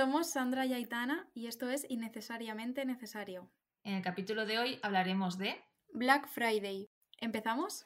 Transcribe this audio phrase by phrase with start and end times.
[0.00, 3.50] Somos Sandra y Aitana y esto es Innecesariamente Necesario.
[3.84, 5.62] En el capítulo de hoy hablaremos de
[5.92, 6.88] Black Friday.
[7.18, 7.84] ¿Empezamos?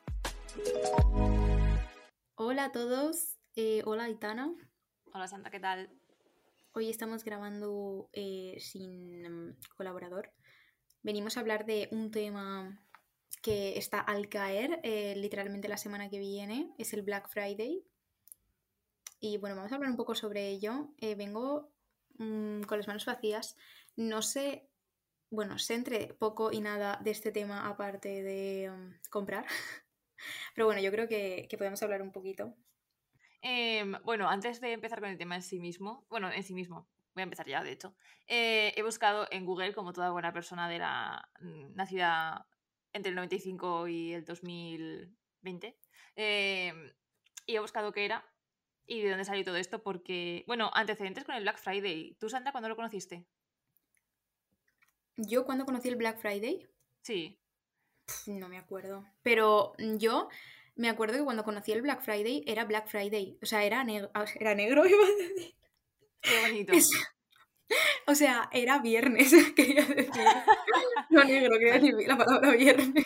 [2.37, 3.41] Hola a todos.
[3.57, 4.55] Eh, hola Aitana.
[5.13, 5.91] Hola Sandra, ¿qué tal?
[6.71, 10.31] Hoy estamos grabando eh, sin mm, colaborador.
[11.03, 12.81] Venimos a hablar de un tema
[13.43, 16.77] que está al caer eh, literalmente la semana que viene.
[16.79, 17.85] Es el Black Friday.
[19.19, 20.95] Y bueno, vamos a hablar un poco sobre ello.
[21.01, 21.74] vengo
[22.19, 23.57] Mm, con las manos vacías.
[23.97, 24.69] No sé,
[25.31, 29.47] bueno, sé entre poco y nada de este tema aparte de mm, comprar.
[30.55, 32.55] Pero bueno, yo creo que, podemos hablar un poquito.
[33.43, 36.89] Em, bueno, antes de empezar con el tema en sí mismo, bueno, en sí mismo,
[37.15, 37.95] voy a empezar ya, de hecho,
[38.27, 42.49] eh, he buscado en Google, como toda buena persona de la mm, nacida
[42.93, 45.77] entre el 95 y el 2020,
[46.17, 46.93] em,
[47.47, 48.25] y he buscado qué era
[48.87, 52.17] y de dónde salió todo esto, porque, bueno, antecedentes con el Black Friday.
[52.19, 53.27] ¿Tú, Sandra, cuándo lo conociste?
[55.17, 56.67] ¿Yo cuándo conocí el Black Friday?
[57.03, 57.39] Sí.
[58.27, 59.07] no me acuerdo.
[59.23, 60.29] Pero yo
[60.75, 63.39] me acuerdo que cuando conocí el Black Friday era Black Friday.
[63.43, 65.55] O sea, era, negro ah, era negro, iba a decir.
[66.21, 66.73] Qué bonito.
[68.07, 70.11] o sea, era viernes, quería decir.
[71.11, 73.05] no negro, quería decir la palabra viernes.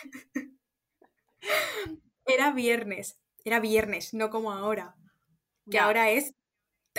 [2.25, 3.19] era viernes.
[3.45, 4.98] Era viernes, no como ahora
[5.69, 6.33] que ahora es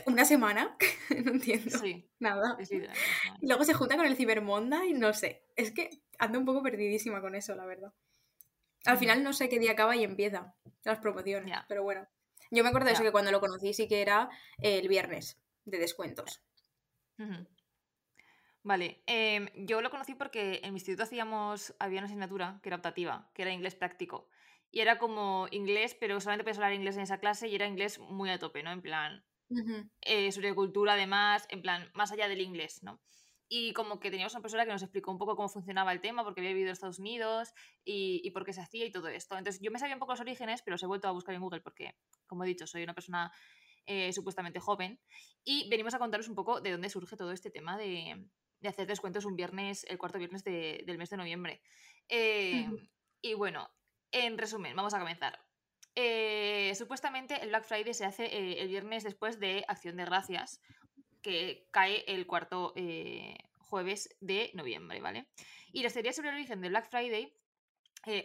[0.07, 0.77] una semana,
[1.25, 1.79] no entiendo
[2.19, 2.57] nada.
[3.41, 4.43] y luego se junta con el Cyber
[4.87, 7.93] y no sé, es que ando un poco perdidísima con eso, la verdad.
[8.87, 10.55] Al final no sé qué día acaba y empieza
[10.85, 12.07] las promociones, pero bueno.
[12.51, 15.79] Yo me acuerdo de eso, que cuando lo conocí sí que era el viernes de
[15.79, 16.43] descuentos.
[18.63, 22.77] Vale, em, yo lo conocí porque en mi instituto hacíamos, había una asignatura que era
[22.77, 24.29] optativa, que era inglés práctico
[24.71, 27.99] y era como inglés, pero solamente podías hablar inglés en esa clase y era inglés
[27.99, 28.73] muy a tope, ¿no?
[28.73, 29.25] En plan,
[30.03, 33.03] eh, sobre cultura además, en plan, más allá del inglés, ¿no?
[33.48, 36.23] Y como que teníamos una profesora que nos explicó un poco cómo funcionaba el tema,
[36.23, 37.53] porque había vivido en Estados Unidos
[37.85, 39.36] y, y por qué se hacía y todo esto.
[39.36, 41.41] Entonces yo me sabía un poco los orígenes, pero os he vuelto a buscar en
[41.41, 41.97] Google porque,
[42.29, 43.33] como he dicho, soy una persona
[43.86, 45.01] eh, supuestamente joven.
[45.42, 48.25] Y venimos a contaros un poco de dónde surge todo este tema de,
[48.61, 51.63] de hacer descuentos un viernes, el cuarto viernes del mes de noviembre.
[52.09, 52.69] Eh,
[53.20, 53.69] y bueno,
[54.13, 55.39] en resumen, vamos a comenzar.
[55.95, 60.61] Eh, supuestamente el Black Friday se hace eh, el viernes después de Acción de Gracias,
[61.23, 65.29] que cae el cuarto eh, jueves de noviembre, ¿vale?
[65.73, 67.37] Y la teorías sobre el origen del Black Friday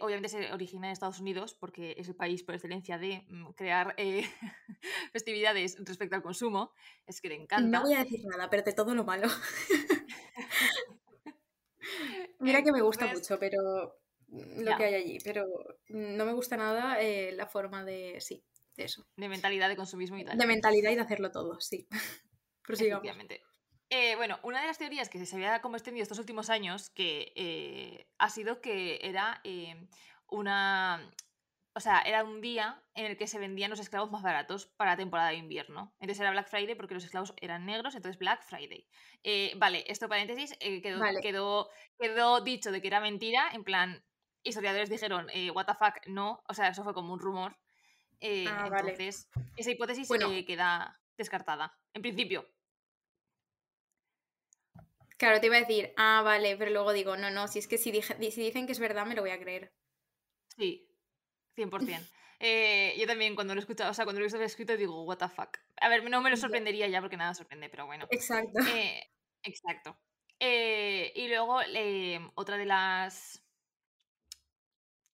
[0.00, 3.94] obviamente se origina en Estados Unidos porque es el país por excelencia de mm, crear
[5.12, 6.72] festividades respecto al consumo.
[7.06, 7.78] Es que le encanta.
[7.78, 9.28] No voy a decir nada, pero de todo lo malo.
[12.38, 15.46] Mira que me gusta mucho, pero lo que hay allí, pero
[15.88, 18.44] no me gusta nada eh, la forma de, sí,
[18.76, 19.06] de eso.
[19.16, 20.36] De mentalidad de consumismo y tal.
[20.36, 21.86] De mentalidad y de hacerlo todo, sí.
[22.68, 23.42] Efectivamente.
[23.88, 27.32] Eh, bueno, una de las teorías que se había como extendido estos últimos años que
[27.36, 29.40] eh, ha sido que era
[30.28, 31.08] una
[31.76, 34.92] o sea, era un día en el que se vendían los esclavos más baratos para
[34.92, 35.94] la temporada de invierno.
[36.00, 38.88] Entonces era Black Friday porque los esclavos eran negros, entonces Black Friday.
[39.58, 44.02] vale, esto paréntesis quedó, quedó, quedó, dicho de que era mentira, en plan,
[44.46, 47.56] historiadores dijeron, eh, what the fuck, no, o sea, eso fue como un rumor.
[48.20, 50.08] Eh, ah, entonces, esa hipótesis
[50.46, 52.48] queda descartada, en principio.
[55.18, 57.78] Claro, te iba a decir, ah, vale, pero luego digo, no, no, si es que
[57.78, 59.74] si, si dicen que es verdad, me lo voy a creer.
[60.56, 60.88] Sí,
[61.56, 62.00] 100%.
[62.38, 65.04] Eh, yo también cuando lo he escuchado, o sea, cuando lo he visto escrito digo,
[65.04, 65.56] what the fuck.
[65.80, 68.06] A ver, no me lo sorprendería ya porque nada sorprende, pero bueno.
[68.10, 68.60] Exacto.
[69.42, 69.98] exacto.
[70.38, 71.60] y luego,
[72.34, 73.45] otra de las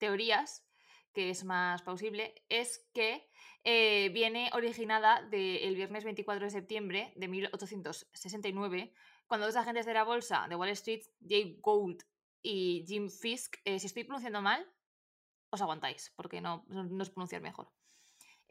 [0.02, 0.66] teorías,
[1.12, 3.30] que es más plausible, es que
[3.62, 8.92] eh, viene originada del viernes 24 de septiembre de 1869,
[9.28, 12.02] cuando dos agentes de la bolsa de Wall Street, Jay Gould
[12.42, 14.68] y Jim Fisk, eh, si estoy pronunciando mal,
[15.50, 17.70] os aguantáis, porque no, no es pronunciar mejor.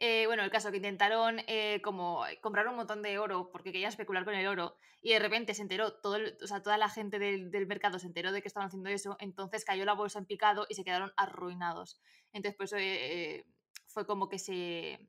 [0.04, 3.90] Eh, bueno, el caso que intentaron eh, como comprar un montón de oro porque querían
[3.90, 7.20] especular con el oro y de repente se enteró, todo o sea, toda la gente
[7.20, 10.66] del, mercado se enteró de que estaban haciendo eso, entonces cayó la bolsa en picado
[10.68, 12.00] y se quedaron arruinados.
[12.32, 13.46] Entonces, pues eh,
[13.86, 15.08] fue como que se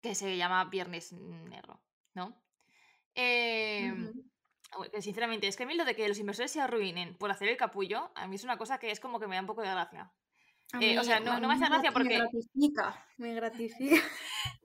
[0.00, 1.82] que se llama Viernes Negro,
[2.14, 2.40] ¿no?
[3.14, 4.14] Em,
[4.98, 7.58] sinceramente, es que a mí lo de que los inversores se arruinen por hacer el
[7.58, 9.68] capullo, a mí es una cosa que es como que me da un poco de
[9.68, 10.10] gracia.
[10.80, 12.10] Eh, o sea, no, me hace gracia porque.
[12.10, 13.96] Me gratifica, me gratifica.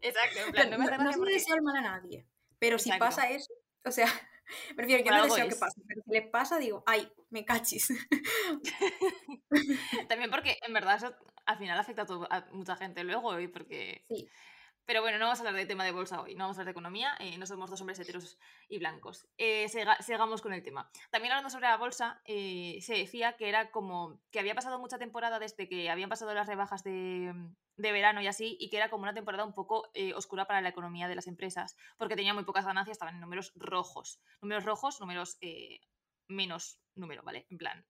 [0.02, 1.18] Exacto, en plan, no me hace gracia.
[1.18, 2.28] No, deseo el mal a nadie,
[2.60, 3.54] pero si pasa eso,
[3.86, 4.08] o sea,
[4.76, 7.88] prefiero, yo no deseo que pase, pero si le pasa, digo, ay, me cachis.
[10.10, 11.16] También porque en verdad eso
[11.46, 14.04] al final afecta a, mucha gente luego, y porque.
[14.08, 14.28] Sí.
[14.86, 16.74] Pero bueno, no vamos a hablar de tema de bolsa hoy, no vamos a hablar
[16.74, 18.38] de economía, eh, no somos dos hombres heteros
[18.68, 19.28] y blancos.
[19.38, 19.68] Eh,
[20.02, 20.90] sigamos con el tema.
[21.10, 24.98] También hablando sobre la bolsa, eh, se decía que era como que había pasado mucha
[24.98, 27.34] temporada desde que habían pasado las rebajas de,
[27.78, 30.70] de verano y así, y que era como una temporada un poco oscura para la
[30.70, 34.22] economía de las empresas, porque tenía muy pocas ganancias, estaban en números rojos.
[34.42, 35.38] Números rojos, números
[36.28, 37.48] menos número, ¿vale?
[37.50, 37.86] En plan,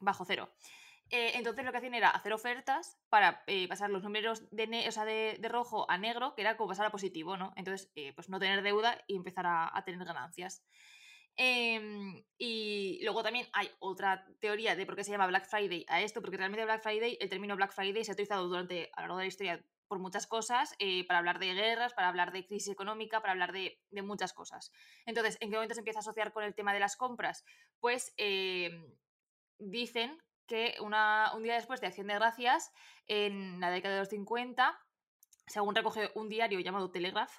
[0.00, 0.52] bajo cero.
[1.10, 5.48] Eh, entonces lo que hacían era hacer ofertas para eh, pasar los números de, de,
[5.48, 7.52] rojo a negro, que era como pasar a positivo, ¿no?
[7.56, 10.62] Entonces, eh, pues no tener deuda y empezar a, tener ganancias.
[11.36, 16.02] Em, y luego también hay otra teoría de por qué se llama Black Friday a
[16.02, 19.08] esto, porque realmente Black Friday, el término Black Friday se ha utilizado durante a lo
[19.08, 20.76] largo de la historia por muchas cosas,
[21.06, 24.70] para hablar de guerras, para hablar de crisis económica, para hablar de, de, muchas cosas.
[25.06, 27.46] Entonces, ¿en qué momento se empieza a asociar con el tema de las compras?
[27.80, 28.84] Pues em,
[29.58, 32.72] dicen que un día después de Acción de Gracias,
[33.06, 34.76] en la década de los 50,
[35.46, 37.32] según recoge un diario llamado Telegraph,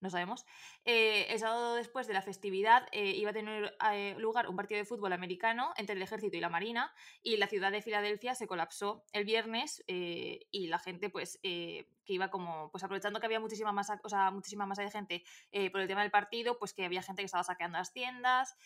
[0.00, 0.46] no sabemos,
[0.86, 4.78] eh, el sábado después de la festividad eh, iba a tener eh, lugar un partido
[4.78, 6.90] de fútbol americano entre el ejército y la marina
[7.22, 12.30] y la ciudad de Filadelfia se colapsó el viernes y la gente pues que iba
[12.30, 15.24] como pues aprovechando que había muchísima masa, o sea, muchísima masa de gente
[15.70, 18.56] por el tema del partido, pues que había gente que estaba saqueando las tiendas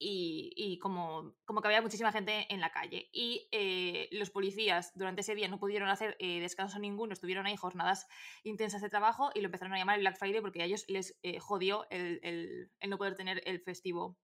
[0.00, 3.08] y, como, como, que había muchísima gente en la calle.
[3.12, 7.56] Y eh, los policías durante ese día no pudieron hacer eh, descanso ninguno, estuvieron ahí
[7.56, 8.06] jornadas
[8.44, 11.18] intensas de trabajo y lo empezaron a llamar el Black Friday porque a ellos les
[11.22, 14.16] eh, jodió el, el, el, no poder tener el festivo.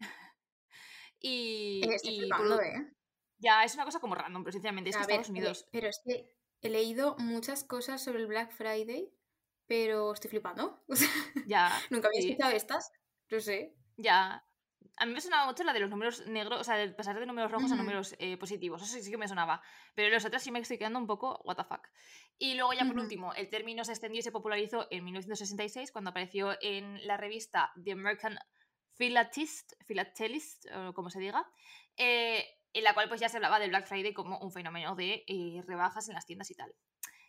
[1.20, 2.28] y, y
[3.38, 5.68] Ya, es una cosa como random, pero sinceramente es que Estados Unidos...
[5.70, 9.12] Pero es que he leído muchas cosas sobre el Black Friday,
[9.66, 10.84] pero estoy flipando.
[11.46, 11.70] ya.
[11.90, 12.90] Nunca había escuchado estas.
[13.30, 13.76] No sé.
[13.96, 14.44] Ya,
[14.96, 17.26] a mí me sonaba mucho la de los números negros, o sea, de pasar de
[17.26, 18.82] números rojos a números eh, positivos.
[18.82, 19.62] Eso sí, que me sonaba.
[19.94, 21.88] Pero los otros sí me estoy quedando un poco, what the fuck.
[22.38, 26.10] Y luego, ya por último, el término se extendió y se popularizó en 1966 cuando
[26.10, 28.38] apareció en la revista The American
[28.96, 31.50] Philatelist, Philatelist o como se diga,
[31.96, 35.24] eh, en la cual pues ya se hablaba del Black Friday como un fenómeno de
[35.26, 36.74] eh, rebajas en las tiendas y tal.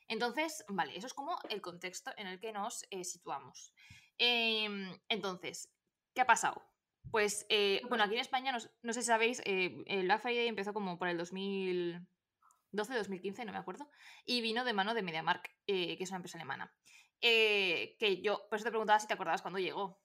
[0.08, 3.74] Entonces, vale, eso es como el contexto en el que nos situamos.
[4.18, 5.70] Em, entonces,
[6.14, 6.73] ¿qué ha pasado?
[7.12, 10.74] Pues, eh, bueno, aquí en España, no, sé si sabéis, eh, el Black Friday empezó
[10.74, 13.90] como por el 2012, 2015, no me acuerdo,
[14.26, 16.74] y vino de mano de MediaMark, eh, que es una empresa alemana.
[17.22, 20.02] que yo, por eso te preguntaba si te acordabas cuando llegó.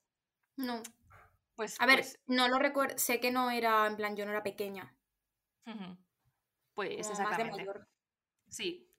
[0.56, 0.82] No.
[1.54, 4.30] Pues, a ver, pues no lo recuerdo, sé que no era, en plan, yo no
[4.30, 4.94] era pequeña.
[6.74, 7.66] Pues exactamente.
[8.48, 8.90] Sí.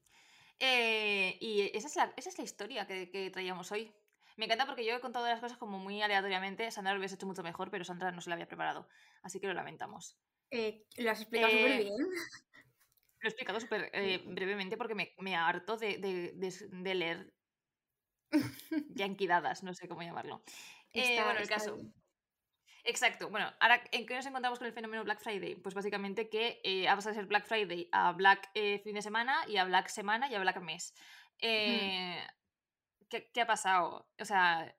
[0.60, 3.94] y esa es, la, esa es la historia que, que traíamos hoy.
[4.40, 6.72] Me encanta porque yo he contado las cosas como muy aleatoriamente.
[6.72, 8.88] Sandra lo hubiese hecho mucho mejor, pero Sandra no se la había preparado.
[9.22, 10.18] Así que lo lamentamos.
[10.50, 11.94] Eh, lo has explicado súper eh, bien.
[11.98, 16.32] Lo he explicado súper eh, brevemente porque me, me harto de, de,
[16.72, 17.34] de, leer
[18.96, 20.42] yanquidadas, no sé cómo llamarlo.
[20.94, 21.78] bueno, el caso.
[22.86, 23.30] Exacto.
[23.30, 25.56] Bueno, ahora, ¿en qué nos encontramos con el fenómeno Black Friday?
[25.56, 29.58] Pues básicamente que ha pasado a ser Black Friday a Black fin de semana y
[29.58, 30.94] a Black semana y a Black mes.
[31.42, 32.26] Eh,
[33.10, 34.08] ¿qué, ha pasado?
[34.20, 34.76] O sea...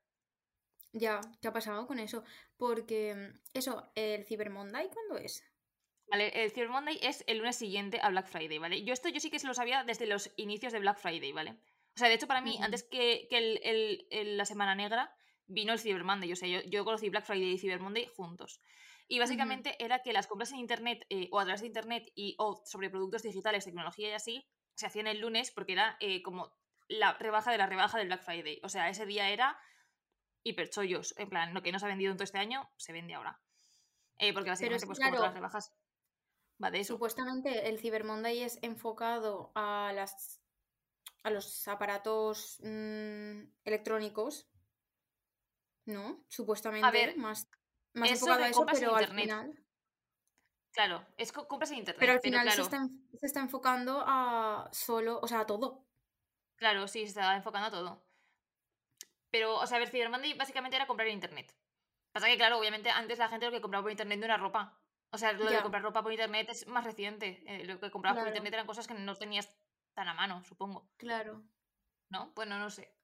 [0.92, 2.24] Ya, ¿qué ha pasado con eso?
[2.56, 5.44] Porque, mm, eso, ¿el Cyber Monday cuándo es?
[6.08, 8.82] Vale, el Cyber Monday es el lunes siguiente a Black Friday, ¿vale?
[8.82, 11.52] Yo esto yo sí que se lo sabía desde los inicios de Black Friday, ¿vale?
[11.94, 13.28] O sea, de hecho, para mí, antes que,
[14.36, 15.14] la Semana Negra,
[15.46, 16.32] vino el Cyber Monday.
[16.32, 18.60] O sea, yo, yo conocí Black Friday y Cyber Monday juntos.
[19.06, 22.36] Y básicamente era que las compras en Internet eh, o a través de Internet y
[22.38, 24.46] o sobre productos digitales, tecnología y así,
[24.76, 26.54] se hacían el lunes porque era eh, como
[26.90, 28.60] la rebaja de la rebaja del Black Friday.
[28.62, 29.58] O sea, ese día era
[30.42, 31.14] hiperchollos.
[31.16, 33.40] En plan, lo que no se ha vendido en todo este año, se vende ahora.
[34.18, 35.72] Eh, porque básicamente, pues como todas las rebajas,
[36.62, 36.94] va de eso.
[36.94, 40.40] Supuestamente el Cyber Monday es enfocado a las
[41.22, 44.48] a los aparatos mm, electrónicos.
[45.86, 46.24] ¿No?
[46.28, 46.86] Supuestamente.
[46.86, 47.48] A ver, más,
[47.94, 49.64] más enfocado a eso, pero al final.
[50.72, 52.00] Claro, es compras en internet.
[52.00, 52.86] Pero al final se, está,
[53.18, 55.89] se, está, enfocando a solo, o sea, a todo.
[56.60, 58.04] Claro, sí, se está enfocando a todo.
[59.30, 61.56] Pero, o sea, a ver, Cyber Monday básicamente era comprar en internet.
[62.12, 64.78] Pasa que, claro, obviamente antes la gente lo que compraba por internet no era ropa.
[65.10, 67.42] O sea, lo de comprar ropa por internet es más reciente.
[67.46, 69.50] Eh, lo que comprabas por internet eran cosas que no tenías
[69.94, 70.90] tan a mano, supongo.
[70.98, 71.42] Claro.
[72.10, 72.32] ¿No?
[72.34, 72.94] Bueno, no sé.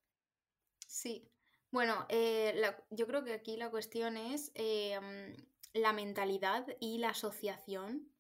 [0.86, 1.26] Sí.
[1.70, 5.34] Bueno, eh, yo creo que aquí la cuestión es em,
[5.72, 8.12] la mentalidad y la asociación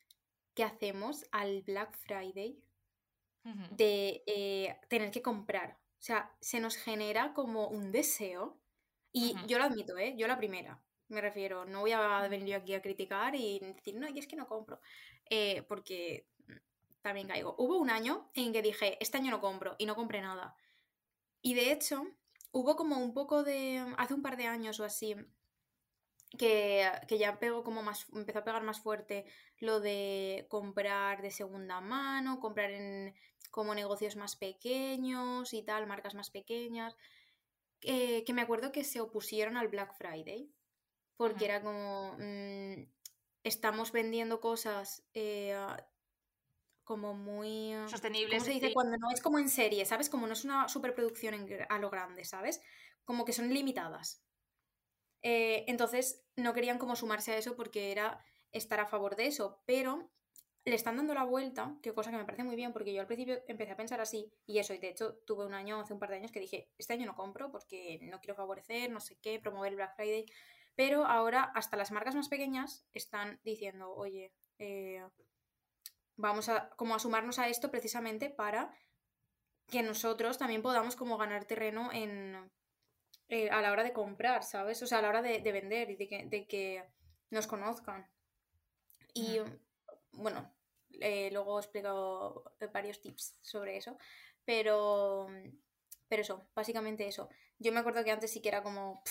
[0.54, 2.65] que hacemos al Black Friday
[3.70, 5.78] de eh, tener que comprar.
[5.98, 8.58] O sea, se nos genera como un deseo.
[9.12, 10.14] Y yo lo admito, ¿eh?
[10.16, 10.80] Yo la primera.
[11.08, 14.26] Me refiero, no voy a venir yo aquí a criticar y decir, no, y es
[14.26, 14.80] que no compro.
[15.30, 16.26] Eh, porque
[17.02, 17.54] también caigo.
[17.58, 20.56] Hubo un año en que dije, este año no compro y no compré nada.
[21.40, 22.04] Y de hecho,
[22.50, 23.94] hubo como un poco de.
[23.98, 25.14] hace un par de años o así.
[26.36, 28.06] Que, que ya pegó como más.
[28.12, 29.24] empezó a pegar más fuerte
[29.58, 33.14] lo de comprar de segunda mano, comprar en
[33.48, 36.96] como negocios más pequeños y tal, marcas más pequeñas.
[37.82, 40.50] Eh, que me acuerdo que se opusieron al Black Friday.
[41.16, 42.16] Porque era como.
[42.18, 42.84] mm,
[43.42, 45.56] estamos vendiendo cosas eh,
[46.84, 47.72] como muy...
[47.72, 48.42] ah, Sostenibles.
[48.42, 48.74] ¿Cómo se dice?
[48.74, 50.10] Cuando no es como en serie, ¿sabes?
[50.10, 52.60] Como no es una superproducción en a lo grande, ¿sabes?
[53.04, 54.22] Como que son limitadas.
[55.22, 59.62] Eh, entonces no querían como sumarse a eso porque era estar a favor de eso,
[59.66, 60.10] pero
[60.66, 63.06] le están dando la vuelta, que cosa que me parece muy bien porque yo al
[63.06, 66.00] principio empecé a pensar así y eso, y de hecho tuve un año, hace un
[66.00, 69.16] par de años que dije, este año no compro porque no quiero favorecer, no sé
[69.22, 70.26] qué, promover el Black Friday,
[70.74, 75.06] pero ahora hasta las marcas más pequeñas están diciendo, oye, eh,
[76.16, 78.74] vamos a como a sumarnos a esto precisamente para
[79.68, 82.50] que nosotros también podamos como ganar terreno en
[83.28, 84.82] eh, a la hora de comprar, ¿sabes?
[84.82, 86.84] O sea, a la hora de, de vender y de que, de que
[87.30, 88.10] nos conozcan.
[89.14, 89.38] Y
[90.10, 90.55] bueno,
[91.00, 93.96] eh, luego explico varios tips sobre eso,
[94.44, 95.26] pero,
[96.08, 97.28] pero eso, básicamente eso.
[97.58, 99.02] Yo me acuerdo que antes sí que era como,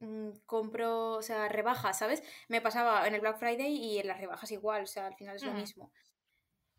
[0.00, 2.22] mm, compro, o sea, rebajas, ¿sabes?
[2.48, 5.36] Me pasaba en el Black Friday y en las rebajas igual, o sea, al final
[5.36, 5.92] es lo mismo.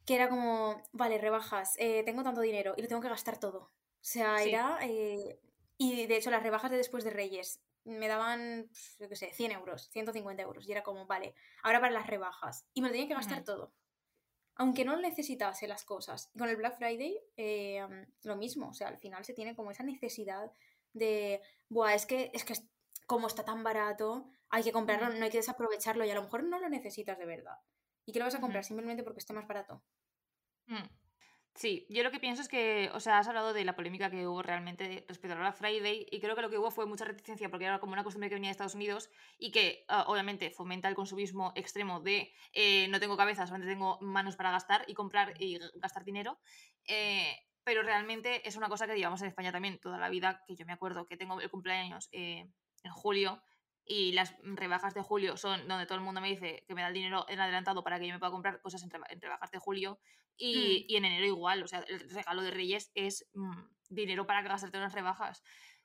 [0.06, 3.60] Que era como, vale, rebajas, eh, tengo tanto dinero y lo tengo que gastar todo.
[3.60, 4.50] O sea, Sí.
[4.50, 4.80] era...
[4.84, 5.40] eh,
[5.78, 9.32] y de hecho las rebajas de después de Reyes me daban, pf, yo qué sé,
[9.34, 10.68] 100 euros, 150 euros.
[10.68, 11.34] Y era como, vale,
[11.64, 12.66] ahora para las rebajas.
[12.74, 13.74] Y me lo tenía que gastar todo.
[14.58, 16.30] Aunque no necesitase las cosas.
[16.34, 17.86] Y con el Black Friday, eh,
[18.24, 18.70] lo mismo.
[18.70, 20.52] O sea, al final se tiene como esa necesidad
[20.94, 22.56] de, buah, es que, es que
[23.06, 26.06] como está tan barato, hay que comprarlo, no hay que desaprovecharlo.
[26.06, 27.58] Y a lo mejor no lo necesitas de verdad.
[28.06, 28.64] ¿Y que lo vas a comprar?
[28.64, 29.84] Simplemente porque esté más barato.
[30.68, 31.07] Mm.
[31.58, 34.28] Sí, yo lo que pienso es que, o sea, has hablado de la polémica que
[34.28, 37.50] hubo realmente respecto al Black Friday y creo que lo que hubo fue mucha reticencia
[37.50, 39.10] porque era como una costumbre que venía de Estados Unidos
[39.40, 43.98] y que ah, obviamente fomenta el consumismo extremo de eh, no tengo cabeza, solamente tengo
[44.02, 46.40] manos para gastar y comprar y gastar dinero.
[46.86, 50.56] eh, pero realmente es una cosa que llevamos en España también toda la vida, que
[50.56, 52.46] yo me acuerdo que tengo el cumpleaños eh,
[52.84, 53.42] en julio
[53.88, 56.90] y las rebajas de julio son donde todo el mundo me dice que me da
[56.90, 59.60] el dinero en adelantado para que yo me pueda comprar cosas en, en rebajas de
[59.60, 60.00] julio
[60.38, 64.28] y, Mm, y en enero igual, o sea, el regalo de Reyes es mm, dinero
[64.28, 65.44] para gastarte en las rebajas.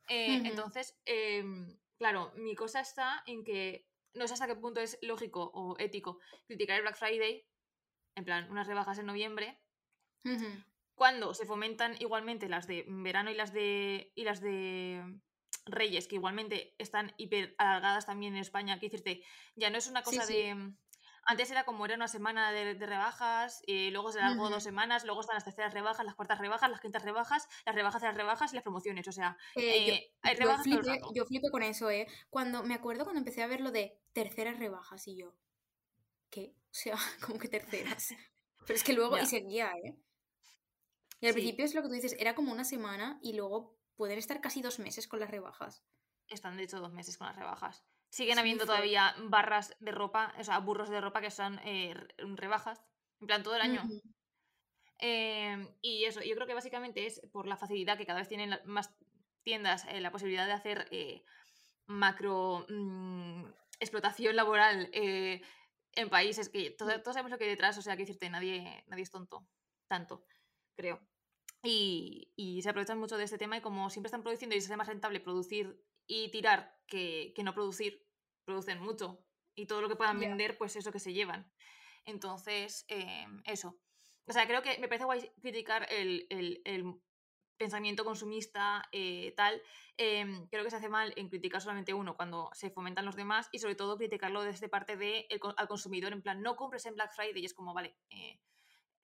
[0.08, 4.98] Eh, entonces, em, claro, mi cosa está en que no sé hasta qué punto es
[5.00, 7.46] lógico o ético criticar el Black Friday,
[8.14, 9.58] en plan, unas rebajas en noviembre,
[10.94, 15.02] cuando se fomentan igualmente las de verano y las de y las de
[15.64, 19.22] Reyes, que igualmente están hiper alargadas también en España, que decirte,
[19.54, 20.34] ya no es una cosa sí.
[20.34, 20.76] de mm,
[21.24, 25.04] antes era como era una semana de, de rebajas, eh, luego se alargó dos semanas,
[25.04, 28.16] luego están las terceras rebajas, las cuartas rebajas, las quintas rebajas, las rebajas de las
[28.16, 29.06] rebajas y las promociones.
[29.06, 31.12] O sea, Eh, yo, eh, hay rebajas rato.
[31.14, 32.06] yo con eso, ¿eh?
[32.28, 35.34] Cuando, me acuerdo cuando empecé a ver lo de terceras rebajas y yo,
[36.30, 36.54] ¿qué?
[36.56, 38.14] O sea, como que terceras.
[38.66, 39.96] Pero es que luego, y seguía, ¿eh?
[41.20, 43.76] Y al sí, principio es lo que tú dices, era como una semana y luego
[43.96, 45.84] pueden estar casi dos meses con las rebajas.
[46.28, 47.84] están de hecho dos meses con las rebajas.
[48.10, 52.14] Siguen habiendo todavía barras de ropa, o sea, burros de ropa que son eh, re-
[52.36, 52.82] rebajas,
[53.20, 53.82] en plan todo el año.
[54.98, 58.58] Em, y eso, yo creo que básicamente es por la facilidad que cada vez tienen
[58.66, 58.94] más
[59.42, 61.24] tiendas eh, la posibilidad de hacer eh,
[61.86, 63.46] macro mm,
[63.80, 64.90] explotación laboral
[65.94, 68.84] en países que todos, todos sabemos lo que hay detrás, o sea, que decirte, nadie,
[68.86, 69.46] nadie es tonto,
[69.88, 70.24] tanto,
[70.76, 71.00] creo.
[71.64, 74.66] Y, y se aprovechan mucho de este tema y como siempre están produciendo y se
[74.66, 78.06] hace más rentable producir y tirar que, que no producir,
[78.44, 79.24] producen mucho.
[79.54, 80.28] Y todo lo que puedan Ya.
[80.28, 81.52] vender, pues eso que se llevan.
[82.04, 83.78] Entonces, em, eso.
[84.26, 86.84] O sea, creo que me parece guay criticar el, el- el
[87.58, 89.62] pensamiento consumista, eh, tal.
[89.98, 93.48] em, creo que se hace mal en criticar solamente uno cuando se fomentan los demás
[93.52, 96.94] y sobre todo criticarlo desde parte de el al consumidor, en plan, no compres en
[96.94, 98.40] Black Friday y es como, vale, eh,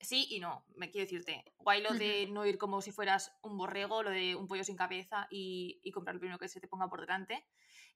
[0.01, 1.45] sí y no, me quiero decirte.
[1.59, 4.77] Guay lo de no ir como si fueras un borrego, lo de un pollo sin
[4.77, 7.47] cabeza y, y comprar lo primero que se te ponga por delante.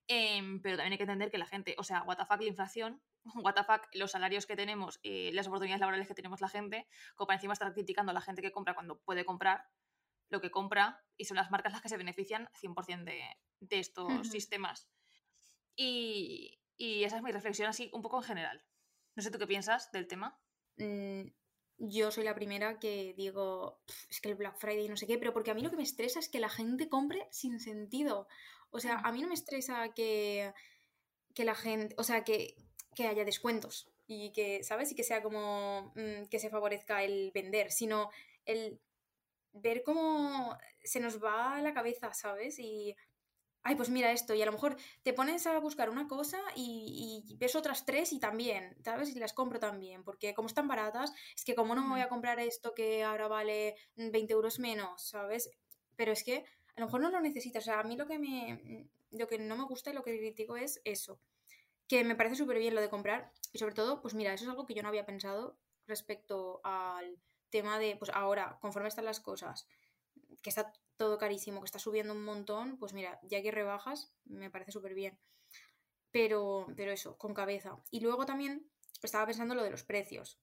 [0.08, 2.48] Em, pero también hay que entender que la gente, o sea, what the fuck la
[2.48, 3.00] inflación,
[3.46, 6.88] what the fuck los salarios que tenemos, eh, las oportunidades laborales que tenemos la gente,
[7.14, 9.64] como para encima estar criticando a la gente que compra cuando puede comprar
[10.28, 13.22] lo que compra y son las marcas las que se benefician 100% de,
[13.60, 14.88] de estos sistemas.
[15.76, 18.64] Y, y esa es mi reflexión así un poco en general.
[19.14, 20.40] No sé tú qué piensas del tema.
[20.78, 21.28] Mm,
[21.84, 25.18] yo soy la primera que digo, "Pf, es que el Black Friday no sé qué,
[25.18, 28.28] pero porque a mí lo que me estresa es que la gente compre sin sentido.
[28.70, 30.52] O sea, a mí no me estresa que,
[31.34, 32.54] que la gente, o sea, que,
[32.94, 34.92] que haya descuentos y que, ¿sabes?
[34.92, 38.10] Y que sea como mm, que se favorezca el vender, sino
[38.44, 38.80] el
[39.52, 42.58] ver cómo se nos va la cabeza, ¿sabes?
[42.58, 42.96] Y,
[43.62, 47.24] ay, pues mira esto, y a lo mejor te pones a buscar una cosa y,
[47.28, 49.14] y ves otras tres y también, ¿sabes?
[49.14, 52.08] Y las compro también, porque como están baratas, es que como no me voy a
[52.08, 55.50] comprar esto que ahora vale 20 euros menos, ¿sabes?
[55.96, 56.44] Pero es que
[56.76, 59.38] a lo mejor no lo necesitas, o sea, a mí lo que, me, lo que
[59.38, 61.20] no me gusta y lo que critico es eso,
[61.86, 64.50] que me parece súper bien lo de comprar y sobre todo, pues mira, eso es
[64.50, 67.18] algo que yo no había pensado respecto al
[67.50, 69.66] tema de, pues ahora, conforme están las cosas,
[70.40, 74.50] que está todo carísimo, que está subiendo un montón, pues mira, ya que rebajas, me
[74.50, 75.18] parece súper bien.
[76.12, 77.76] Pero, pero eso, con cabeza.
[77.90, 78.70] Y luego también
[79.02, 80.38] estaba pensando lo de los precios,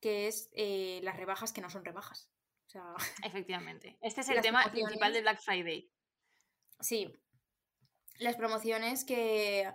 [0.00, 2.30] que es eh, las rebajas que no son rebajas.
[2.68, 2.94] O sea,
[3.24, 3.98] Efectivamente.
[4.00, 5.90] Este es el tema principal de Black Friday.
[6.78, 7.12] Sí.
[8.20, 9.68] Las promociones que,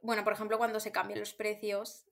[0.00, 2.06] bueno, por ejemplo, cuando se cambian los precios,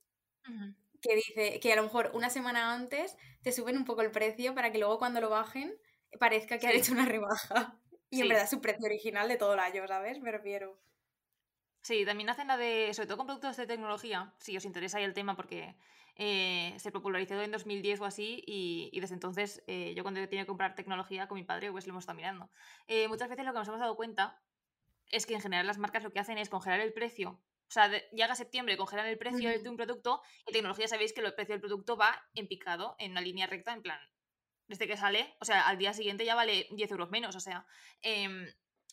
[1.01, 4.53] que dice que a lo mejor una semana antes te suben un poco el precio
[4.53, 5.75] para que luego cuando lo bajen
[6.19, 7.77] parezca que han hecho una rebaja.
[8.09, 10.19] Y en verdad es su precio original de todo el año, ¿sabes?
[10.19, 10.77] Me refiero.
[11.81, 15.03] Sí, también hacen la de, sobre todo con productos de tecnología, si os interesa ahí
[15.03, 15.75] el tema, porque
[16.15, 20.47] eh, se popularizó en 2010 o así, y, desde entonces eh, yo cuando tenía que
[20.47, 22.51] comprar tecnología con mi padre, pues lo hemos estado mirando.
[22.87, 24.39] Eh, muchas veces lo que nos hemos dado cuenta
[25.09, 27.41] es que en general las marcas lo que hacen es congelar el precio
[27.71, 31.33] o sea, llega septiembre, congelan el precio de un producto y tecnología sabéis que el
[31.33, 33.97] precio del producto va en picado, en una línea recta, en plan,
[34.71, 37.65] desde que sale, o sea, al día siguiente ya vale 10 euros menos, o sea,
[38.01, 38.47] em,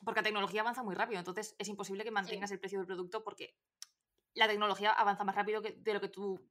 [0.05, 3.23] porque la tecnología avanza muy rápido, entonces es imposible que mantengas el precio del producto
[3.23, 3.57] porque
[4.35, 6.51] la tecnología avanza más rápido que, de lo que tú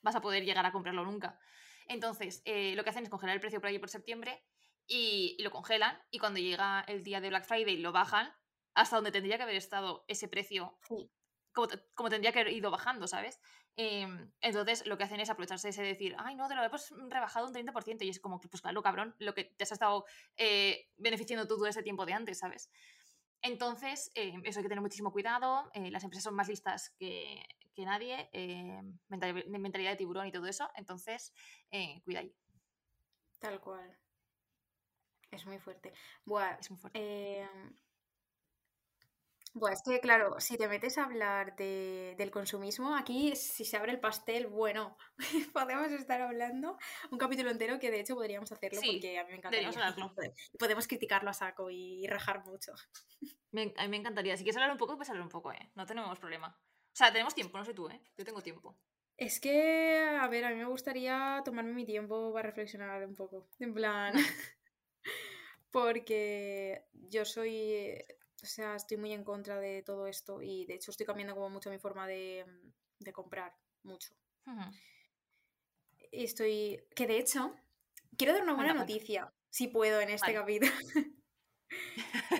[0.00, 1.40] vas a poder llegar a comprarlo nunca.
[1.88, 4.44] Entonces, eh, lo que hacen es congelar el precio por ahí por septiembre
[4.86, 8.32] y, lo congelan y cuando llega el día de Black Friday lo bajan
[8.74, 10.78] hasta donde tendría que haber estado ese precio
[11.52, 13.40] como, tendría que haber ido bajando, ¿sabes?
[13.80, 17.46] Em, entonces lo que hacen es aprovecharse de decir, ay, no, te lo hemos rebajado
[17.46, 18.04] un 30%.
[18.04, 20.04] Y es como que, pues claro, cabrón, lo que te has estado
[20.36, 22.72] eh, beneficiando tú todo ese tiempo de antes, ¿sabes?
[23.40, 25.70] Entonces, em, eso hay que tener muchísimo cuidado.
[25.74, 27.40] Eh, las empresas son más listas que,
[27.76, 28.28] nadie.
[28.32, 30.68] Em, mentalidad de tiburón y todo eso.
[30.74, 31.32] Entonces,
[31.70, 32.34] eh, cuida ahí.
[33.38, 33.96] Tal cual.
[35.30, 35.92] Es muy fuerte.
[36.24, 37.48] Buah, es muy fuerte.
[39.54, 43.76] Bueno, es que claro, si te metes a hablar de, del consumismo, aquí si se
[43.76, 44.96] abre el pastel, bueno,
[45.52, 46.76] podemos estar hablando
[47.10, 49.70] un capítulo entero que de hecho podríamos hacerlo porque a mí me encantaría.
[50.58, 52.72] Podemos criticarlo a saco y rajar mucho.
[53.76, 54.36] a mí me encantaría.
[54.36, 55.70] Si quieres hablar un poco, pues hablar un poco, ¿eh?
[55.74, 56.48] No tenemos problema.
[56.48, 58.00] O sea, tenemos tiempo, no sé tú, ¿eh?
[58.16, 58.76] Yo tengo tiempo.
[59.16, 63.48] Es que, a ver, a mí me gustaría tomarme mi tiempo para reflexionar un poco.
[63.58, 64.14] En plan.
[65.70, 68.04] porque yo soy
[68.42, 71.50] o sea, estoy muy en contra de todo esto y de hecho estoy cambiando como
[71.50, 74.10] mucho mi forma de, mm, comprar, mucho.
[76.10, 76.82] Y estoy...
[76.94, 77.54] Que de hecho,
[78.16, 80.72] quiero dar una buena noticia, si puedo, en este capítulo.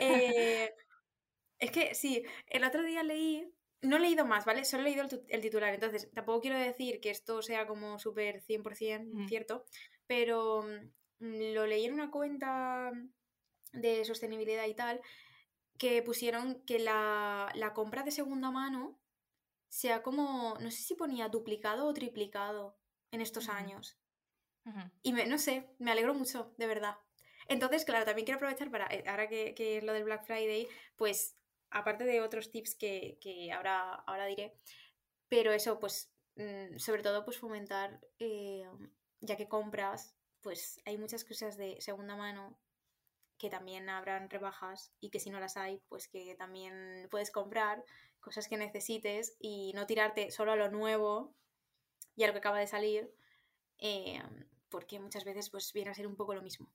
[0.01, 0.73] Eh,
[1.59, 4.65] es que sí, el otro día leí, no he leído más, ¿vale?
[4.65, 9.29] Solo he leído el, titular, entonces tampoco quiero decir que esto sea como súper 100%
[9.29, 9.65] cierto,
[10.07, 10.63] pero
[11.21, 12.91] mm, lo leí en una cuenta
[13.73, 15.01] de sostenibilidad y tal,
[15.79, 19.01] que pusieron que la, compra de segunda mano
[19.69, 22.79] sea como, no sé si ponía duplicado o triplicado
[23.11, 23.99] en estos años.
[25.03, 26.99] Y me, no sé, me alegro mucho, de verdad.
[27.47, 31.37] Entonces, claro, también quiero aprovechar para, eh, ahora que, es lo del Black Friday, pues
[31.71, 34.59] aparte de otros tips que, ahora, ahora diré,
[35.29, 38.69] pero eso, pues mm, sobre todo, pues fomentar, eh,
[39.21, 42.59] ya que compras, pues hay muchas cosas de segunda mano
[43.38, 47.85] que también habrán rebajas y que si no las hay, pues que también puedes comprar
[48.20, 51.35] cosas que necesites y no tirarte solo a lo nuevo
[52.16, 53.14] y a lo que acaba de salir,
[53.79, 54.20] eh,
[54.68, 56.70] porque muchas veces pues viene a ser un poco lo mismo.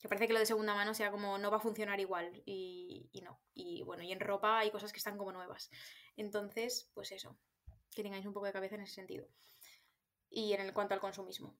[0.00, 3.08] Que parece que lo de segunda mano sea como no va a funcionar igual y,
[3.12, 3.38] y no.
[3.54, 5.70] Y bueno, y en ropa hay cosas que están como nuevas.
[6.16, 7.36] Entonces, pues eso,
[7.94, 9.28] que tengáis un poco de cabeza en ese sentido.
[10.30, 11.54] Y en el cuanto al consumismo.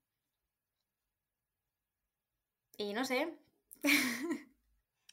[2.77, 3.39] Y no sé,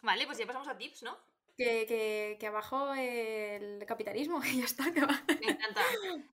[0.01, 1.17] Vale, pues ya pasamos a tips, ¿no?
[1.57, 4.85] Que, que, abajo el capitalismo, y ya está.
[4.85, 5.81] Me encanta.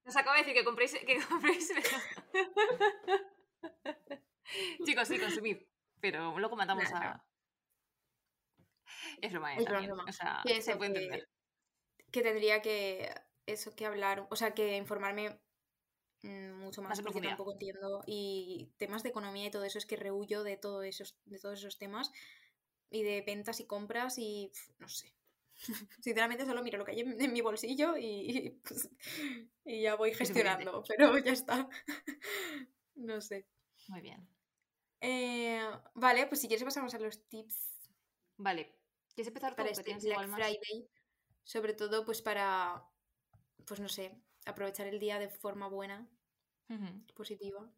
[0.05, 0.95] Nos acaba de decir que compréis.
[1.05, 1.73] Que compréis...
[4.85, 5.59] Chicos, sí, consumid.
[6.01, 7.25] Pero luego matamos a.
[9.21, 10.05] Es broma, es broma.
[10.09, 11.29] O sea, se puede entender.
[12.13, 13.13] Que tendría que.
[13.47, 14.29] Eso, que hablar.
[14.31, 15.41] O sea, que informarme
[16.27, 19.97] mucho más, más porque tampoco entiendo y temas de economía y todo eso es que
[19.97, 22.13] rehuyo de todo esos de todos esos temas
[22.91, 25.15] y de ventas y compras y no sé.
[26.01, 28.91] Sinceramente solo miro lo que hay en, mi bolsillo y, pues,
[29.65, 31.69] ya voy gestionando, pero ya está.
[32.95, 33.47] no sé.
[33.89, 34.29] Muy bien.
[35.01, 35.63] Eh,
[35.95, 37.91] vale, pues si quieres pasamos a los tips.
[38.37, 38.75] Vale.
[39.15, 40.89] ¿Quieres empezar para este Black Friday?
[41.43, 42.85] Sobre todo, pues para,
[43.65, 46.09] pues no sé, aprovechar el día de forma buena,
[47.15, 47.69] positiva.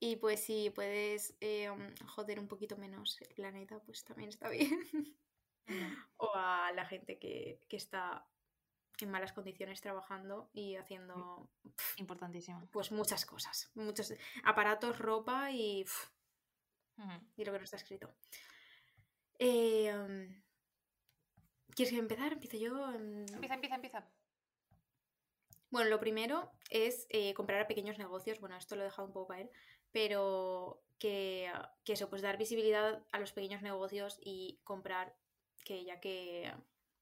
[0.00, 1.70] Y pues si puedes eh,
[2.06, 4.70] joder un poquito menos el planeta, pues también está bien.
[6.18, 8.26] o a la gente que, está
[9.00, 11.50] en malas condiciones trabajando y haciendo
[11.96, 12.68] importantísimo.
[12.70, 15.84] pues muchas cosas muchos aparatos ropa y
[17.36, 18.14] y lo que no está escrito.
[19.38, 19.92] Eh,
[21.74, 22.34] ¿quieres empezar?
[22.34, 24.08] empiezo yo empieza empieza empieza
[25.74, 29.12] bueno lo primero es eh, comprar a pequeños negocios bueno esto lo he dejado un
[29.12, 29.50] poco caer
[29.92, 31.52] pero que,
[31.84, 35.14] que eso pues dar visibilidad a los pequeños negocios y comprar
[35.64, 36.52] que ya que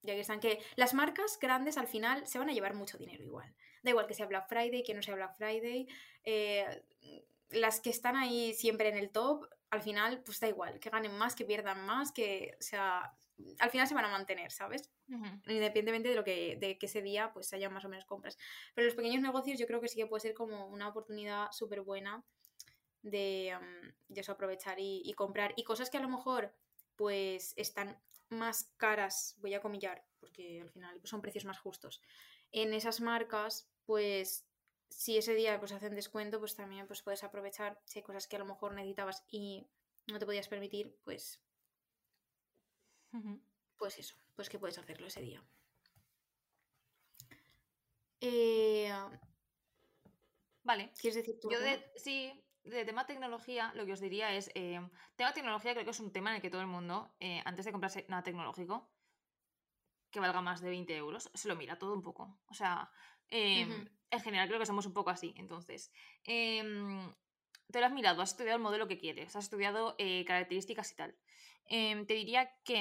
[0.01, 3.23] ya que están que las marcas grandes al final se van a llevar mucho dinero
[3.23, 3.55] igual.
[3.83, 5.87] Da igual que sea Black Friday, que no sea Black Friday.
[6.23, 6.83] Eh,
[7.49, 11.17] las que están ahí siempre en el top, al final, pues da igual, que ganen
[11.17, 13.15] más, que pierdan más, que, o sea,
[13.59, 14.91] al final se van a mantener, ¿sabes?
[15.07, 18.37] Independientemente de lo que, de que ese día pues haya más o menos compras.
[18.73, 21.81] Pero los pequeños negocios yo creo que sí que puede ser como una oportunidad súper
[21.81, 22.23] buena
[23.01, 25.53] de, mm, de, eso aprovechar y, y comprar.
[25.57, 26.53] Y cosas que a lo mejor
[26.95, 32.01] pues están más caras, voy a comillar, porque al final pues, son precios más justos.
[32.51, 34.47] En esas marcas, pues
[34.89, 38.35] si ese día pues hacen descuento, pues también pues puedes aprovechar si hay cosas que
[38.35, 39.67] a lo mejor necesitabas y
[40.07, 41.42] no te podías permitir, pues
[43.77, 45.43] pues eso, pues que puedes hacerlo ese día.
[48.21, 48.91] Eh,
[50.63, 50.91] vale.
[50.99, 51.51] ¿Quieres decir tú?
[51.51, 51.57] Yo
[51.95, 52.31] sí,
[52.63, 54.79] de tema tecnología, lo que os diría es, eh,
[55.15, 57.65] tema tecnología creo que es un tema en el que todo el mundo, eh, antes
[57.65, 58.89] de comprarse nada tecnológico,
[60.09, 62.39] que valga más de 20 euros, se lo mira todo un poco.
[62.47, 62.89] O sea,
[63.29, 65.33] em, en general creo que somos un poco así.
[65.37, 65.91] Entonces,
[66.23, 67.11] em,
[67.71, 70.95] te lo has mirado, has estudiado el modelo que quieres, has estudiado eh, características y
[70.95, 71.17] tal.
[71.75, 72.79] Em, te diría que...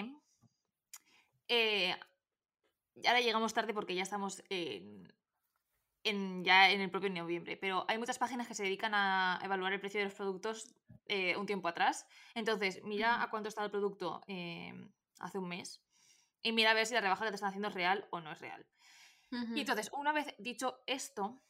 [3.06, 5.12] ahora llegamos tarde porque ya estamos en
[6.04, 9.72] en, ya en el propio noviembre, pero hay muchas páginas que se dedican a evaluar
[9.72, 10.74] el precio de los productos
[11.06, 12.06] eh, un tiempo atrás.
[12.34, 15.80] Entonces, mira a cuánto está el producto em, hace un mes
[16.42, 18.32] y mira a ver si la rebaja que te están haciendo es real o no
[18.32, 18.66] es real.
[19.54, 21.42] Y entonces, una vez dicho esto,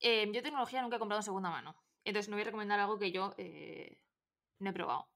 [0.00, 1.76] em, yo tecnología nunca he comprado en segunda mano.
[2.04, 4.00] Entonces, no voy a recomendar algo que yo eh,
[4.60, 5.06] no he probado.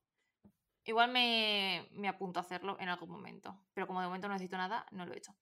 [0.91, 4.57] Igual me, me apunto a hacerlo en algún momento, pero como de momento no necesito
[4.57, 5.37] nada, no lo he hecho.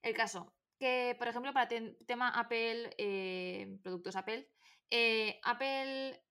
[0.00, 4.48] El caso, que, por ejemplo, para tema Apple, eh, productos Apple,
[4.88, 6.24] eh, Apple,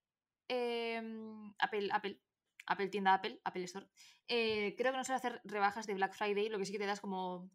[0.48, 2.20] em, Apple, Apple,
[2.66, 3.86] Apple tienda Apple, Apple Store,
[4.26, 6.86] eh, creo que no suele hacer rebajas de Black Friday, lo que sí que te
[6.86, 7.48] das como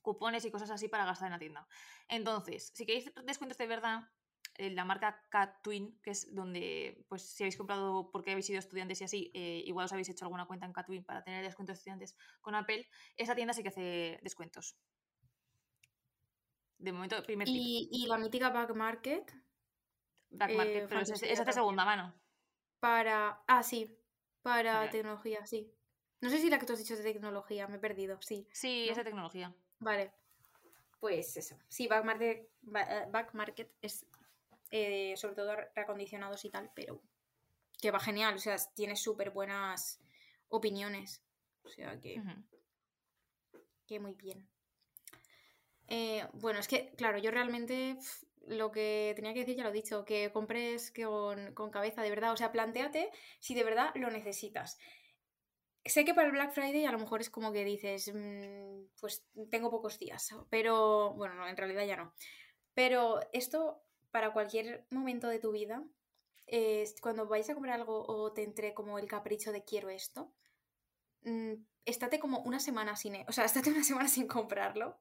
[0.00, 1.66] cupones y cosas así para gastar en la tienda.
[2.06, 4.08] Entonces, si queréis descuentos de verdad,
[4.58, 9.00] la marca Cat Twin, que es donde, pues si habéis comprado porque habéis sido estudiantes
[9.00, 11.78] y así, igual os habéis hecho alguna cuenta en Cat Twin para tener descuentos de
[11.78, 14.76] estudiantes con Apple, esa tienda sí que hace descuentos.
[16.78, 19.32] De momento, primer ¿Y, ¿Y, la mítica Back Market?
[20.30, 22.14] Back Market, eh, pero es, es de segunda mano.
[22.80, 23.42] Para.
[23.46, 23.98] Ah, sí.
[24.42, 25.72] Para tecnología, sí.
[26.20, 28.46] No sé si la que tú has dicho es de tecnología, me he perdido, sí.
[28.52, 29.54] Sí, es de tecnología.
[29.80, 30.12] Vale.
[31.00, 31.56] Pues eso.
[31.68, 34.06] Sí, Back Market, eh, back market es
[34.70, 37.02] eh, sobre todo reacondicionados y tal, pero
[37.80, 38.34] que va genial.
[38.34, 40.00] O sea, tiene súper buenas
[40.48, 41.22] opiniones.
[41.62, 42.22] O sea que.
[43.86, 44.48] Que muy bien.
[45.88, 47.96] Eh, bueno, es que, claro, yo realmente
[48.48, 52.10] lo que tenía que decir ya lo he dicho, que compres con, con cabeza, de
[52.10, 52.32] verdad.
[52.32, 54.78] O sea, planteate si de verdad lo necesitas.
[55.84, 59.24] Sé que para el Black Friday a lo mejor es como que dices, mm, pues
[59.50, 62.12] tengo pocos días, pero bueno, en realidad ya no.
[62.74, 63.85] Pero esto
[64.16, 65.84] para cualquier momento de tu vida,
[67.02, 70.32] cuando vais a comprar algo o te entre como el capricho de quiero esto,
[71.20, 71.52] mm,
[71.84, 74.98] estate como una semana sin, e, o sea, estate una semana sin comprarlo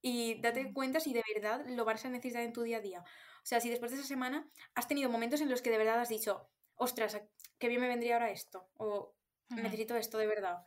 [0.00, 3.00] y date cuenta si de verdad lo vas a necesitar en tu día a día.
[3.02, 6.00] O sea, si después de esa semana has tenido momentos en los que de verdad
[6.00, 7.20] has dicho, ostras,
[7.58, 9.14] qué bien me vendría ahora esto, o
[9.50, 10.64] necesito esto de verdad.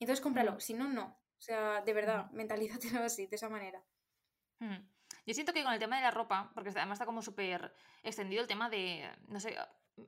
[0.00, 1.16] Entonces cómpralo, si no, no.
[1.38, 3.84] O sea, de verdad, mentalízatelo así, de esa manera.
[5.26, 8.42] Yo siento que con el tema de la ropa, porque además está como súper extendido
[8.42, 9.56] el tema de, no sé,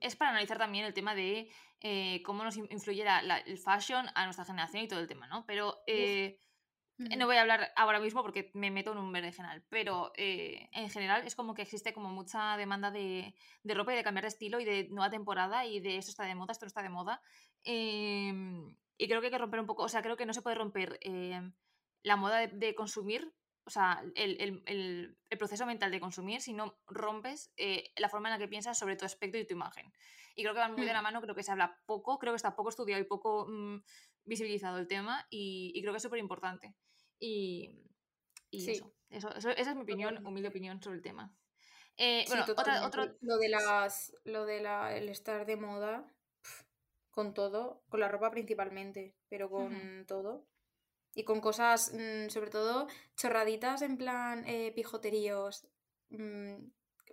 [0.01, 1.49] es para analizar también el tema de
[1.81, 3.05] eh, cómo nos influye
[3.45, 5.45] el fashion a nuestra generación y todo el tema, ¿no?
[5.45, 6.39] Pero eh,
[6.97, 10.89] no voy a hablar ahora mismo porque me meto en un general, pero eh, en
[10.89, 14.59] general es como que existe como mucha demanda de, ropa y de cambiar de estilo
[14.59, 17.21] y de nueva temporada y de esto está de moda, esto no está de moda.
[17.63, 20.41] Em, y creo que hay que romper un poco, o sea, creo que no se
[20.41, 21.53] puede romper em,
[22.03, 23.33] la moda de, consumir
[23.65, 28.39] o sea, el, proceso mental de consumir si no rompes eh, la forma en la
[28.39, 29.91] que piensas sobre tu aspecto y tu imagen.
[30.35, 31.03] Y creo que van muy de la mm.
[31.03, 33.83] mano, creo que se habla poco, creo que está poco estudiado y poco mm,
[34.25, 36.75] visibilizado el tema y, creo que es súper importante.
[37.19, 37.79] Y,
[38.51, 41.33] eso, eso, esa es mi opinión, humilde opinión sobre el tema.
[41.97, 42.45] Eh, bueno,
[42.85, 43.15] otro...
[43.21, 46.11] Lo de las, lo de la, el estar de moda,
[47.11, 50.47] con todo, con la ropa principalmente, pero con todo.
[51.15, 55.67] Y con cosas, mm, sobre todo, chorraditas en plan eh, pijoteríos.
[56.09, 56.55] Mm,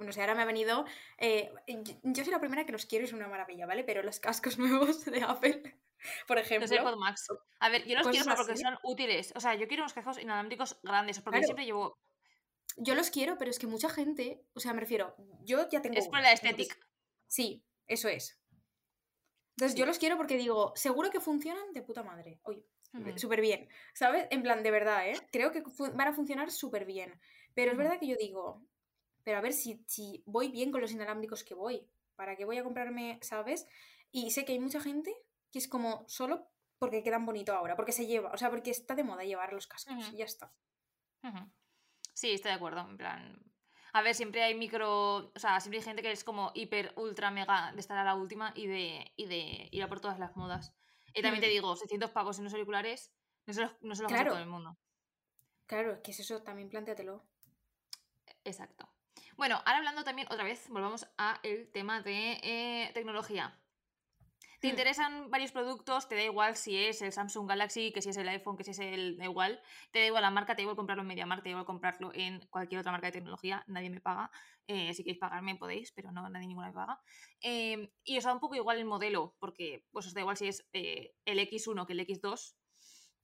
[0.00, 0.84] no sé, ahora me ha venido.
[1.18, 3.84] Eh, yo, soy la primera que los quiero, es una maravilla, ¿vale?
[3.84, 5.78] Pero los cascos nuevos de Apple,
[6.26, 6.96] por ejemplo.
[6.96, 7.28] Max.
[7.60, 9.32] A ver, yo los quiero porque son útiles.
[9.36, 11.98] O sea, yo quiero unos cascos inalámbricos grandes, porque siempre llevo.
[12.76, 14.42] Yo los quiero, pero es que mucha gente.
[14.54, 15.14] O sea, me refiero.
[15.44, 15.98] Yo ya tengo.
[15.98, 16.76] Es por la estética.
[17.26, 18.40] Sí, eso es.
[19.56, 22.40] Entonces, yo los quiero porque digo, seguro que funcionan de puta madre.
[22.44, 22.64] Oye,
[23.16, 23.68] súper bien.
[23.94, 24.26] ¿Sabes?
[24.30, 25.16] En plan, de verdad, ¿eh?
[25.32, 25.62] Creo que
[25.94, 27.18] van a funcionar súper bien.
[27.54, 28.62] Pero es verdad que yo digo,
[29.24, 31.86] pero a ver si, si voy bien con los inalámbricos que voy.
[32.16, 33.66] ¿Para qué voy a comprarme, sabes?
[34.12, 35.14] Y sé que hay mucha gente
[35.50, 36.48] que es como solo
[36.78, 39.66] porque quedan bonito ahora, porque se lleva, o sea, porque está de moda llevar los
[39.66, 40.52] cascos y ya está.
[42.14, 43.42] Sí, estoy de acuerdo, en plan...
[43.92, 47.30] A ver, siempre hay micro, o sea, siempre hay gente que es como hiper, ultra,
[47.32, 50.36] mega de estar a la última y de, y de ir a por todas las
[50.36, 50.72] modas.
[51.14, 53.12] Y también te digo, 600 pavos en los auriculares
[53.46, 54.76] no se los, no se todo el mundo.
[55.66, 57.24] Claro, que es eso, también planteatelo.
[58.44, 58.88] Exacto.
[59.36, 63.59] Bueno, ahora hablando también, otra vez, volvamos a el tema de eh, tecnología.
[64.60, 64.70] Te hmm.
[64.70, 68.28] interesan varios productos, te da igual si es el Samsung Galaxy, que si es el
[68.28, 69.16] iPhone, que si es el.
[69.16, 69.60] da igual.
[69.90, 72.10] Te da igual la marca, te da igual comprarlo en MediaMarkt, te da igual comprarlo
[72.14, 74.30] en cualquier otra marca de tecnología, nadie me paga.
[74.66, 77.00] Eh, si queréis pagarme podéis, pero no, nadie ninguna me paga.
[77.40, 80.48] Em, y os da un poco igual el modelo, porque pues os da igual si
[80.48, 82.54] es eh, el X1 que el X2.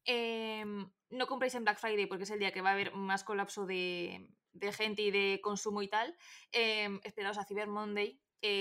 [0.06, 3.24] Em, no compréis en Black Friday porque es el día que va a haber más
[3.24, 4.26] colapso de,
[4.72, 6.16] gente y de consumo y tal.
[6.50, 8.18] Eh, esperaos a Cyber Monday.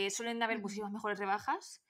[0.09, 1.84] suelen haber muchísimas mejores rebajas.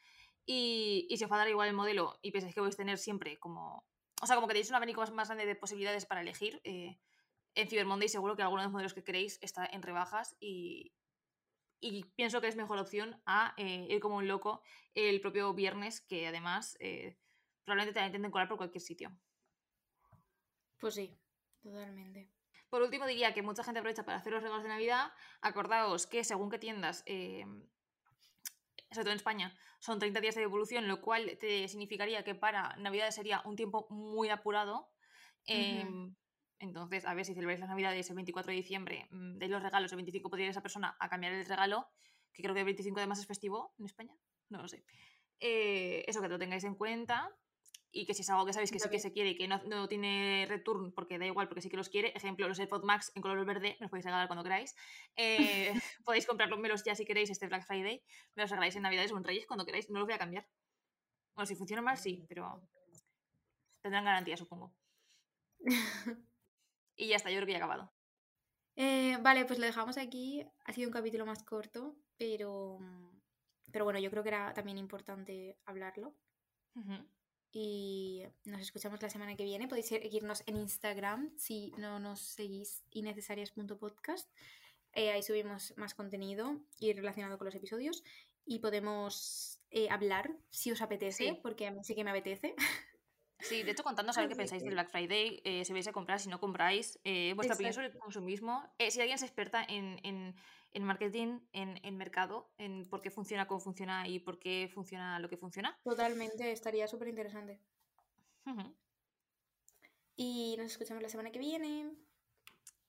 [0.45, 2.77] Y, y si os va a dar igual el modelo y pensáis que vais a
[2.77, 3.85] tener siempre como.
[4.21, 6.61] O sea, como que tenéis un abanico más, grande de posibilidades para elegir.
[6.63, 6.97] Eh,
[7.55, 10.93] en Cyber Monday seguro que alguno de los modelos que queréis está en rebajas y,
[11.79, 14.61] y pienso que es mejor opción a eh, ir como un loco
[14.93, 17.17] el propio viernes, que además eh,
[17.63, 19.11] probablemente te intenten colar por cualquier sitio.
[20.79, 21.17] Pues sí,
[21.61, 22.29] totalmente.
[22.69, 25.13] Por último, diría que mucha gente aprovecha para hacer los regalos de Navidad.
[25.41, 27.03] Acordaos que según qué tiendas
[28.91, 32.75] sobre todo en España, son 30 días de devolución, lo cual te significaría que para
[32.77, 34.91] Navidades sería un tiempo muy apurado.
[35.45, 36.15] Em,
[36.59, 39.91] entonces, a ver si celebráis las Navidades el 24 de diciembre, mm, de los regalos,
[39.91, 41.87] el 25 podría ir esa persona a cambiar el regalo,
[42.33, 44.15] que creo que el 25 además es festivo en España,
[44.49, 44.83] no lo sé.
[45.39, 47.29] Eh, eso que lo tengáis en cuenta
[47.95, 49.87] y que si es algo que sabéis que sí que se quiere y que no,
[49.87, 53.21] tiene return porque da igual porque sí que los quiere, ejemplo, los AirPods Max en
[53.21, 54.75] color verde, me los podéis regalar cuando queráis.
[55.15, 55.71] Eh,
[56.05, 58.03] podéis comprarlos ya si queréis este Black Friday,
[58.35, 60.45] me los regaláis en Navidades o en Reyes cuando queráis, no los voy a cambiar.
[61.35, 62.67] Bueno, si funciona mal, sí, pero
[63.81, 64.75] tendrán garantía, supongo.
[66.97, 67.93] y ya está, yo creo que ya he acabado.
[68.75, 70.45] Eh, vale, pues lo dejamos aquí.
[70.65, 72.77] Ha sido un capítulo más corto, pero,
[73.71, 76.13] pero bueno, yo creo que era también importante hablarlo
[77.57, 79.69] y nos escuchamos la semana que viene.
[79.69, 84.29] Podéis seguirnos en Instagram si no nos seguís innecesarias.podcast.
[84.91, 88.03] Eh, ahí subimos más contenido y relacionado con los episodios
[88.45, 92.55] y podemos eh, hablar si os apetece, porque a mí sí que me apetece.
[93.39, 95.91] Sí, de hecho, contándonos a ver qué pensáis del Black Friday, eh, si vais a
[95.91, 96.99] comprar, si no compráis,
[97.35, 98.63] vuestra opinión sobre el consumismo.
[98.79, 100.35] si alguien es experta en, en,
[100.71, 105.19] en marketing, en, en, mercado, en por qué funciona, cómo funciona y por qué funciona
[105.19, 105.77] lo que funciona.
[105.83, 107.61] Totalmente, estaría súper interesante.
[110.15, 111.91] Y nos escuchamos la semana que viene.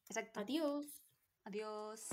[0.08, 0.40] Exacto.
[0.40, 0.86] Adiós.
[1.44, 2.08] Adiós.